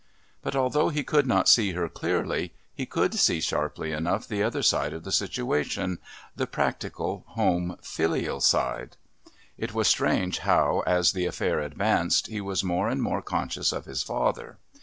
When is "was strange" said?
9.75-10.39